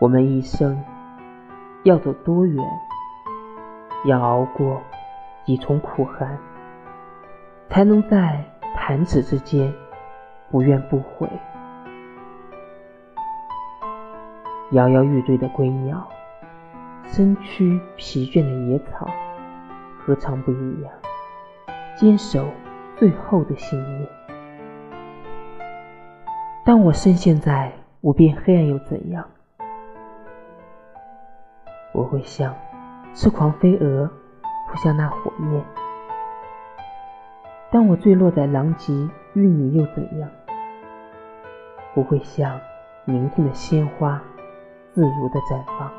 [0.00, 0.80] 我们一生
[1.82, 2.64] 要走多远？
[4.04, 4.80] 要熬过
[5.44, 6.38] 几重苦寒，
[7.68, 8.44] 才能在
[8.76, 9.72] 弹指之间
[10.52, 11.28] 不怨不悔？
[14.70, 16.06] 摇摇欲坠的归鸟，
[17.06, 19.10] 身躯疲倦的野草，
[19.98, 20.92] 何尝不一样？
[21.96, 22.46] 坚守
[22.96, 24.08] 最后的信念。
[26.64, 27.72] 当我深陷在
[28.02, 29.28] 无边黑暗，又怎样？
[31.98, 32.54] 不会像
[33.12, 35.64] 痴狂飞蛾扑向那火焰。
[37.72, 38.92] 当我坠落在狼藉
[39.34, 40.30] 淤泥，又怎样？
[41.94, 42.60] 不会像
[43.04, 44.22] 宁静的鲜花，
[44.92, 45.90] 自如的绽放。